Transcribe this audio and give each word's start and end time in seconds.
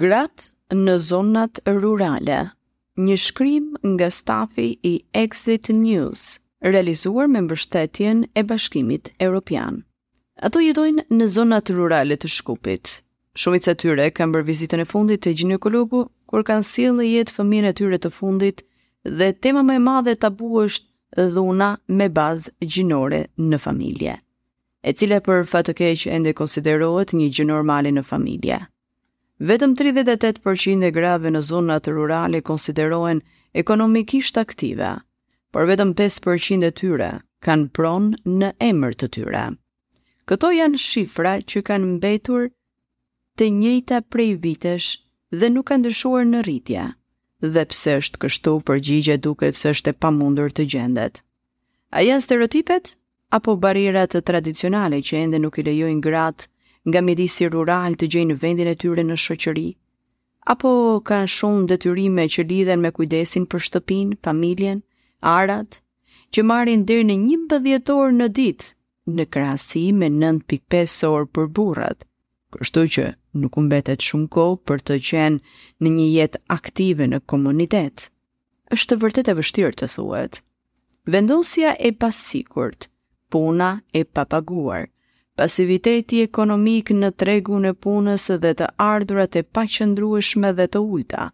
Grat 0.00 0.48
në 0.72 0.94
zonat 1.06 1.58
rurale. 1.68 2.38
Një 2.98 3.16
shkrim 3.20 3.66
nga 3.92 4.08
stafi 4.10 4.64
i 4.82 4.92
Exit 5.20 5.68
News, 5.76 6.22
realizuar 6.64 7.28
me 7.30 7.42
mbështetjen 7.44 8.22
e 8.32 8.42
Bashkimit 8.48 9.10
Evropian. 9.22 9.82
Ato 10.48 10.62
jetojnë 10.64 11.04
në 11.12 11.28
zonat 11.34 11.70
rurale 11.76 12.16
të 12.16 12.30
Shkupit. 12.32 12.94
Shumica 13.36 13.74
e 13.76 13.80
tyre 13.84 14.08
kanë 14.16 14.38
bërë 14.38 14.48
vizitën 14.48 14.82
e 14.82 14.88
fundit 14.94 15.20
te 15.28 15.34
ginekologu 15.42 16.00
kur 16.32 16.46
kanë 16.48 16.66
sjellë 16.72 16.98
në 17.02 17.08
jetë 17.12 17.36
fëmijën 17.36 17.70
e 17.70 17.74
tyre 17.82 18.00
të 18.02 18.14
fundit 18.18 18.64
dhe 19.20 19.30
tema 19.44 19.62
më 19.68 19.78
e 19.78 19.84
madhe 19.90 20.16
tabu 20.26 20.50
është 20.64 21.28
dhuna 21.36 21.70
me 22.00 22.08
bazë 22.18 22.56
gjinore 22.72 23.22
në 23.52 23.62
familje, 23.68 24.16
e 24.82 24.92
cila 24.96 25.20
për 25.28 25.44
fat 25.54 25.68
të 25.70 25.78
keq 25.82 26.08
ende 26.16 26.34
konsiderohet 26.40 27.14
një 27.20 27.30
gjë 27.36 27.52
normale 27.52 27.92
në 27.94 28.02
familje. 28.14 28.64
Vetëm 29.40 29.74
38% 29.74 30.84
e 30.86 30.90
grave 30.94 31.30
në 31.30 31.40
zonat 31.42 31.88
rurale 31.90 32.38
konsiderohen 32.46 33.20
ekonomikisht 33.58 34.36
aktive, 34.38 34.92
por 35.50 35.66
vetëm 35.66 35.90
5% 36.00 36.62
e 36.62 36.70
tyre 36.78 37.08
kanë 37.48 37.70
pronë 37.74 38.36
në 38.42 38.50
emër 38.66 38.94
të 39.02 39.08
tyre. 39.16 39.42
Këto 40.30 40.52
janë 40.56 40.78
shifra 40.84 41.32
që 41.50 41.62
kanë 41.66 41.90
mbetur 41.96 42.46
të 43.36 43.48
njëjta 43.58 43.98
prej 44.14 44.36
vitesh 44.46 44.90
dhe 45.42 45.50
nuk 45.50 45.66
kanë 45.72 45.82
ndryshuar 45.82 46.24
në 46.30 46.44
rritje, 46.46 46.86
dhe 47.56 47.64
pse 47.74 47.98
është 48.04 48.22
kështu 48.26 48.54
përgjigje 48.70 49.18
duket 49.26 49.58
se 49.58 49.74
është 49.74 49.90
e 49.90 49.98
pamundur 50.06 50.54
të 50.54 50.68
gjendet. 50.76 51.18
A 51.90 52.06
janë 52.06 52.22
stereotipet 52.28 52.94
apo 53.40 53.58
barrierat 53.66 54.14
tradicionale 54.30 55.02
që 55.10 55.24
ende 55.26 55.42
nuk 55.42 55.58
i 55.58 55.66
lejojnë 55.72 56.00
gratë 56.06 56.46
nga 56.88 57.00
mjedisi 57.04 57.48
rural 57.52 57.96
të 57.98 58.08
gjejnë 58.14 58.36
vendin 58.42 58.68
e 58.70 58.74
tyre 58.82 59.04
në 59.06 59.16
shoqëri, 59.24 59.68
apo 60.52 60.70
kanë 61.08 61.30
shumë 61.36 61.66
detyrime 61.70 62.26
që 62.36 62.44
lidhen 62.50 62.82
me 62.84 62.90
kujdesin 62.96 63.46
për 63.48 63.62
shtëpin, 63.68 64.12
familjen, 64.26 64.82
arat, 65.34 65.78
që 66.32 66.44
marrin 66.48 66.84
deri 66.88 67.06
në 67.08 67.16
11 67.36 67.92
orë 67.96 68.16
në 68.20 68.28
ditë 68.40 68.72
në 69.16 69.26
krasi 69.32 69.86
me 69.96 70.10
9.5 70.12 71.06
orë 71.12 71.30
për 71.36 71.46
burrat. 71.56 72.04
Kështu 72.54 72.82
që 72.96 73.04
nuk 73.42 73.56
mbetet 73.66 74.04
shumë 74.06 74.28
kohë 74.36 74.60
për 74.68 74.82
të 74.88 74.98
qenë 75.08 75.40
në 75.82 75.92
një 75.96 76.06
jetë 76.18 76.42
aktive 76.58 77.06
në 77.10 77.20
komunitet. 77.32 78.08
Është 78.76 78.98
vërtet 79.02 79.30
e 79.32 79.36
vështirë 79.40 79.74
të 79.80 79.88
thuhet. 79.96 80.40
Vendosja 81.16 81.74
e 81.88 81.92
pasigurt, 82.00 82.88
puna 83.30 83.70
e 84.00 84.04
papaguar, 84.04 84.86
pasiviteti 85.34 86.20
ekonomik 86.22 86.90
në 86.94 87.08
tregun 87.18 87.66
e 87.66 87.72
punës 87.74 88.28
dhe 88.42 88.52
të 88.60 88.68
ardhurat 88.82 89.38
e 89.40 89.42
paqëndrueshme 89.56 90.52
dhe 90.58 90.66
të 90.76 90.82
ulta, 90.94 91.28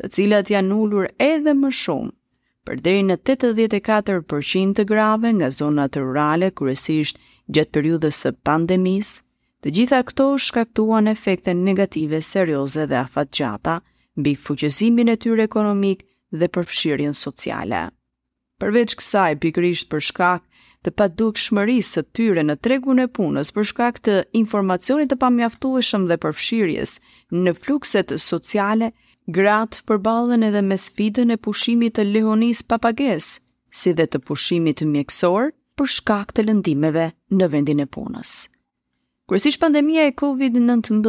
të 0.00 0.10
cilat 0.16 0.50
janë 0.52 0.76
ulur 0.84 1.06
edhe 1.30 1.54
më 1.62 1.70
shumë, 1.80 2.12
përderi 2.68 3.02
në 3.08 3.16
84% 3.30 4.76
të 4.80 4.86
grave 4.90 5.32
nga 5.38 5.48
zonat 5.60 5.96
rurale, 6.02 6.50
kërësisht 6.58 7.20
gjatë 7.54 7.74
periudës 7.78 8.20
së 8.26 8.34
pandemis, 8.44 9.14
të 9.62 9.72
gjitha 9.78 10.02
këto 10.10 10.28
shkaktuan 10.48 11.08
efekte 11.14 11.54
negative, 11.56 12.20
serioze 12.32 12.84
dhe 12.90 13.00
afat 13.06 13.32
gjata, 13.40 13.80
bi 14.16 14.36
fuqëzimin 14.36 15.12
e 15.12 15.16
tyre 15.24 15.48
ekonomik 15.48 16.04
dhe 16.36 16.50
përfshirjen 16.56 17.14
sociale 17.14 17.86
përveç 18.62 18.94
kësaj 19.00 19.32
pikrisht 19.40 19.88
për 19.94 20.02
shkak 20.08 20.44
të 20.86 20.92
padukshmërisë 20.94 21.50
shmërisë 21.50 21.96
të 22.02 22.12
tyre 22.18 22.44
në 22.50 22.54
tregun 22.66 23.00
e 23.02 23.06
punës 23.18 23.50
për 23.56 23.66
shkak 23.72 23.98
të 24.06 24.14
informacionit 24.40 25.10
të 25.12 25.18
pamjaftueshëm 25.24 26.06
dhe 26.12 26.18
përfshirjes 26.22 26.94
në 27.40 27.52
flukset 27.58 28.14
sociale, 28.22 28.88
gratë 29.38 29.82
përballen 29.90 30.46
edhe 30.48 30.62
me 30.70 30.78
sfidën 30.86 31.34
e 31.34 31.36
pushimit 31.48 31.96
të 31.98 32.06
lehonis 32.14 32.62
papages, 32.72 33.28
si 33.80 33.92
dhe 33.98 34.06
të 34.08 34.22
pushimit 34.30 34.80
të 34.80 34.88
mjekësor 34.94 35.50
për 35.76 35.92
shkak 35.98 36.32
të 36.36 36.46
lëndimeve 36.48 37.06
në 37.40 37.50
vendin 37.56 37.82
e 37.84 37.88
punës. 37.98 38.32
Kërësish 39.28 39.58
pandemija 39.64 40.06
e 40.08 40.14
COVID-19 40.14 41.02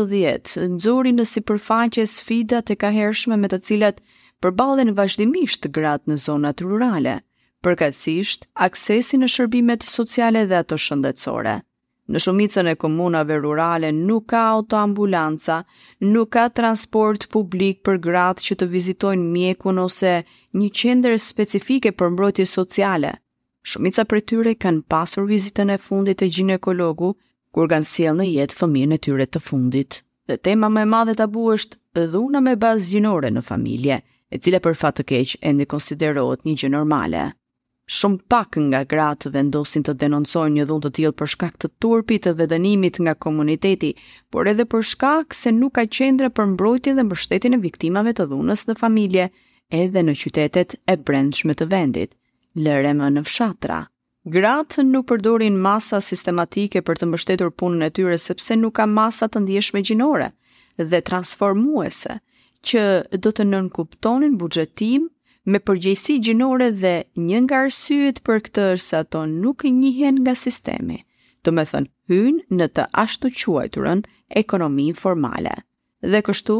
nëzori 0.73 1.13
në 1.15 1.25
si 1.31 1.45
përfaqe 1.47 2.03
sfidat 2.15 2.73
e 2.73 2.75
ka 2.83 2.89
hershme 2.97 3.37
me 3.43 3.47
të 3.53 3.61
cilat 3.69 4.01
përballen 4.41 4.95
vazhdimisht 4.97 5.69
gratë 5.79 6.09
në 6.11 6.19
zonat 6.27 6.65
rurale– 6.67 7.17
përkatësisht 7.67 8.45
aksesi 8.65 9.17
në 9.19 9.27
shërbimet 9.33 9.83
sociale 9.93 10.45
dhe 10.47 10.57
ato 10.63 10.77
shëndetësore. 10.83 11.55
Në 12.15 12.19
shumicën 12.23 12.67
e 12.71 12.75
komunave 12.79 13.35
rurale 13.43 13.89
nuk 13.95 14.27
ka 14.31 14.43
autoambulanca, 14.53 15.57
nuk 16.13 16.29
ka 16.37 16.45
transport 16.59 17.25
publik 17.35 17.81
për 17.83 17.97
gratë 18.05 18.45
që 18.47 18.55
të 18.61 18.67
vizitojnë 18.75 19.27
mjekun 19.33 19.81
ose 19.83 20.13
një 20.61 20.69
qendër 20.81 21.17
specifike 21.25 21.91
për 21.99 22.13
mbrojtje 22.13 22.45
sociale. 22.53 23.11
Shumica 23.67 24.05
prej 24.07 24.23
tyre 24.31 24.53
kanë 24.63 24.85
pasur 24.93 25.27
vizitën 25.27 25.73
e 25.73 25.77
fundit 25.87 26.21
te 26.21 26.29
ginekologu 26.37 27.09
kur 27.55 27.67
kanë 27.73 27.89
siel 27.89 28.15
në 28.21 28.29
jetë 28.35 28.57
fëmijën 28.61 28.93
e 28.95 28.99
tyre 29.07 29.25
të 29.27 29.41
fundit. 29.49 29.99
Dhe 30.27 30.37
tema 30.39 30.69
më 30.77 30.85
e 30.85 30.89
madhe 30.93 31.17
tabu 31.19 31.43
është 31.57 32.07
dhuna 32.15 32.39
me 32.47 32.55
bazë 32.63 32.93
gjinore 32.93 33.33
në 33.35 33.43
familje, 33.51 33.99
e 34.31 34.39
cila 34.43 34.63
për 34.63 34.75
fat 34.85 34.99
të 35.01 35.05
keq 35.11 35.35
ende 35.51 35.67
konsiderohet 35.73 36.47
një 36.47 36.55
gjë 36.63 36.71
normale. 36.77 37.25
Shumë 37.87 38.25
pak 38.27 38.57
nga 38.59 38.81
gratë 38.83 39.29
dhe 39.31 39.41
ndosin 39.47 39.83
të 39.87 39.93
denoncojnë 40.01 40.57
një 40.59 40.63
dhund 40.69 40.83
të 40.85 40.89
tjilë 40.97 41.13
për 41.19 41.29
shkak 41.33 41.53
të 41.63 41.69
turpit 41.83 42.25
dhe 42.35 42.47
dënimit 42.53 42.99
nga 43.05 43.13
komuniteti, 43.25 43.91
por 44.31 44.49
edhe 44.51 44.65
për 44.73 44.83
shkak 44.89 45.33
se 45.41 45.53
nuk 45.59 45.77
ka 45.79 45.85
qendre 45.97 46.27
për 46.35 46.49
mbrojti 46.53 46.93
dhe 46.99 47.05
mbështetin 47.07 47.55
e 47.55 47.61
viktimave 47.63 48.11
të 48.17 48.25
dhunës 48.33 48.65
dhe 48.67 48.75
familje 48.81 49.29
edhe 49.83 50.03
në 50.03 50.17
qytetet 50.23 50.75
e 50.83 50.97
brendshme 51.07 51.55
të 51.55 51.69
vendit, 51.71 52.11
lërema 52.67 53.07
në 53.15 53.23
fshatra. 53.29 53.79
Gratë 54.35 54.83
nuk 54.91 55.07
përdorin 55.07 55.55
masa 55.69 56.01
sistematike 56.03 56.83
për 56.83 56.99
të 56.99 57.07
mbështetur 57.07 57.53
punën 57.59 57.87
e 57.87 57.93
tyre 57.95 58.19
sepse 58.19 58.59
nuk 58.59 58.75
ka 58.81 58.85
masa 58.99 59.29
të 59.31 59.45
ndjeshme 59.45 59.85
gjinore 59.87 60.33
dhe 60.91 60.99
transformuese 61.07 62.19
që 62.67 62.83
do 63.23 63.31
të 63.31 63.47
nënkuptonin 63.53 64.35
bugjetim, 64.41 65.07
me 65.47 65.59
përgjegjësi 65.63 66.13
gjinore 66.27 66.65
dhe 66.81 66.91
një 67.25 67.37
nga 67.45 67.59
arsyet 67.65 68.17
për 68.27 68.39
këtë 68.45 68.63
është 68.75 68.97
ato 69.01 69.19
nuk 69.33 69.63
i 69.63 69.71
njihen 69.75 70.17
nga 70.25 70.33
sistemi, 70.35 70.97
do 71.47 71.53
të 71.55 71.63
thonë 71.69 72.11
hyjnë 72.11 72.57
në 72.59 72.67
të 72.77 72.85
ashtu 73.03 73.31
quajturën 73.39 74.01
ekonomi 74.41 74.89
informale. 74.91 75.53
Dhe 76.03 76.19
kështu 76.29 76.57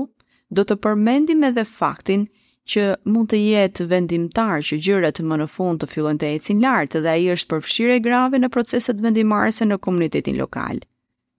do 0.60 0.64
të 0.64 0.78
përmendim 0.86 1.44
edhe 1.50 1.66
faktin 1.80 2.24
që 2.72 2.86
mund 3.12 3.30
të 3.34 3.42
jetë 3.42 3.90
vendimtar 3.92 4.64
që 4.70 4.80
gjërat 4.88 5.20
më 5.28 5.42
në 5.42 5.50
fund 5.58 5.84
të 5.84 5.92
fillojnë 5.92 6.22
të 6.24 6.32
ecin 6.38 6.64
lart 6.64 6.96
dhe 7.04 7.12
ai 7.18 7.28
është 7.36 7.52
përfshirë 7.56 8.00
grave 8.08 8.40
në 8.40 8.52
proceset 8.56 9.04
vendimtarëse 9.04 9.68
në 9.68 9.82
komunitetin 9.84 10.40
lokal. 10.40 10.80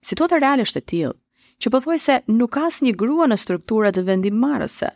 Situata 0.05 0.37
reale 0.41 0.69
është 0.69 0.83
e 0.83 0.87
tillë, 0.93 1.17
që 1.61 1.71
pothuajse 1.75 2.19
nuk 2.35 2.53
ka 2.57 2.67
asnjë 2.69 2.95
grua 3.01 3.25
në 3.27 3.41
strukturat 3.41 3.97
vendimtarëse, 4.07 4.93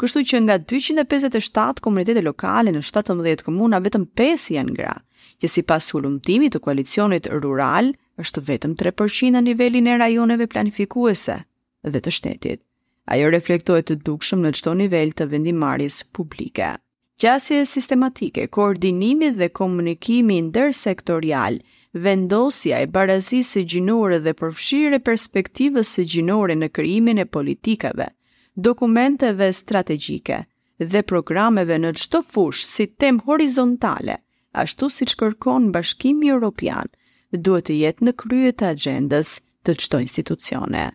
kështu 0.00 0.22
që 0.28 0.36
nga 0.44 0.56
257 0.70 1.80
komunitete 1.84 2.22
lokale 2.24 2.72
në 2.74 2.82
17 2.84 3.44
komuna 3.46 3.78
vetëm 3.80 4.02
5 4.20 4.46
janë 4.56 4.74
gra, 4.76 4.94
që 5.40 5.48
si 5.54 5.64
pas 5.68 5.88
hulumtimi 5.94 6.50
të 6.52 6.60
koalicionit 6.64 7.28
rural 7.32 7.90
është 8.20 8.42
vetëm 8.50 8.76
3% 8.80 9.36
në 9.36 9.44
nivelin 9.48 9.88
e 9.92 9.98
rajoneve 10.02 10.48
planifikuese 10.52 11.38
dhe 11.84 12.00
të 12.00 12.14
shtetit. 12.18 12.60
Ajo 13.14 13.30
reflektohet 13.32 13.88
të 13.92 13.98
dukshëm 14.08 14.40
në 14.42 14.52
çdo 14.58 14.74
nivel 14.76 15.12
të 15.14 15.28
vendimmarrjes 15.30 16.00
publike. 16.16 16.72
Gjasja 17.22 17.62
sistematike, 17.64 18.44
koordinimi 18.52 19.30
dhe 19.38 19.48
komunikimi 19.56 20.40
ndërsektorial, 20.50 21.56
vendosja 21.96 22.82
e 22.84 22.90
barazisë 22.92 23.62
gjinore 23.72 24.18
dhe 24.26 24.36
përfshirja 24.42 24.98
e 24.98 25.04
perspektivës 25.06 25.94
së 25.96 26.04
gjinore 26.16 26.58
në 26.60 26.68
krijimin 26.76 27.22
e 27.22 27.24
politikave, 27.24 28.10
dokumenteve 28.56 29.52
strategjike 29.52 30.42
dhe 30.92 31.02
programeve 31.10 31.76
në 31.82 31.90
çdo 32.02 32.20
fushë 32.34 32.70
si 32.72 32.86
temë 33.02 33.24
horizontale, 33.28 34.16
ashtu 34.64 34.88
siç 34.98 35.14
kërkon 35.22 35.68
Bashkimi 35.76 36.32
Evropian, 36.36 36.90
duhet 37.32 37.68
të 37.70 37.78
jetë 37.82 38.08
në 38.08 38.16
krye 38.24 38.52
të 38.56 38.70
agjendës 38.74 39.36
të 39.66 39.78
çdo 39.84 40.04
institucione. 40.08 40.86